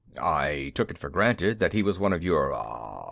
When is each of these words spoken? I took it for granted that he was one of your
I 0.19 0.71
took 0.73 0.89
it 0.89 0.97
for 0.97 1.09
granted 1.11 1.59
that 1.59 1.73
he 1.73 1.83
was 1.83 1.99
one 1.99 2.11
of 2.11 2.23
your 2.23 2.51